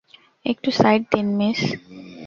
একটু 0.45 0.69
সাইড 0.71 1.01
দিন, 1.11 1.27
মিস। 1.37 1.59